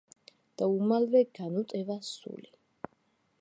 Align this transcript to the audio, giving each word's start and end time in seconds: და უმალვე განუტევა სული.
და 0.61 0.69
უმალვე 0.77 1.21
განუტევა 1.41 1.99
სული. 2.09 2.51